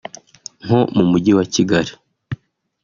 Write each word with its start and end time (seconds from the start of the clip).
nko 0.63 0.79
mu 0.95 1.03
Mujyi 1.09 1.31
wa 1.37 1.45
Kigali 1.53 1.91